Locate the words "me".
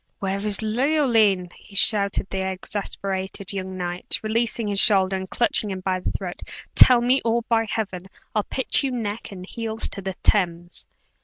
7.01-7.21